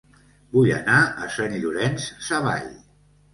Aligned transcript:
Vull 0.55 0.71
anar 0.77 0.95
a 1.25 1.27
Sant 1.35 1.53
Llorenç 1.65 2.09
Savall 2.29 2.67